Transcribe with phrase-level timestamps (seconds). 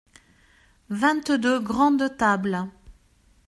[0.89, 2.67] Vingt-deux grandes tables.